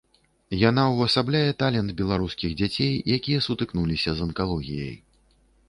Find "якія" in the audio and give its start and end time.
3.19-3.45